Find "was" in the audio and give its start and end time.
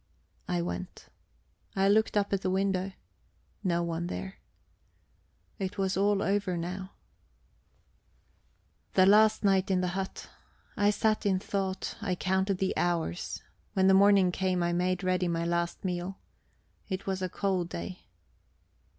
5.77-5.95, 17.05-17.21